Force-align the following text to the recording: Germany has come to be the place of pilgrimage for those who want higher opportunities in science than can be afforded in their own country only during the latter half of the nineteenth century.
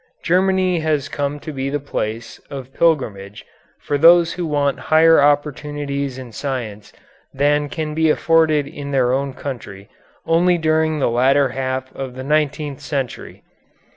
Germany 0.23 0.79
has 0.79 1.07
come 1.07 1.39
to 1.41 1.51
be 1.53 1.69
the 1.69 1.79
place 1.79 2.39
of 2.49 2.73
pilgrimage 2.73 3.45
for 3.79 3.99
those 3.99 4.33
who 4.33 4.47
want 4.47 4.79
higher 4.89 5.21
opportunities 5.21 6.17
in 6.17 6.31
science 6.31 6.91
than 7.31 7.69
can 7.69 7.93
be 7.93 8.09
afforded 8.09 8.65
in 8.67 8.89
their 8.89 9.13
own 9.13 9.31
country 9.35 9.89
only 10.25 10.57
during 10.57 10.97
the 10.97 11.07
latter 11.11 11.49
half 11.49 11.95
of 11.95 12.15
the 12.15 12.23
nineteenth 12.23 12.79
century. 12.79 13.43